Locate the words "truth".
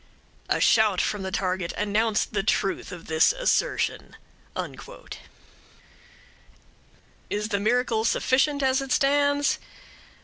2.41-2.91